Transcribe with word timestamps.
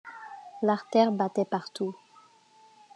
L’artère 0.63 1.11
battait 1.11 1.45
partout. 1.45 1.95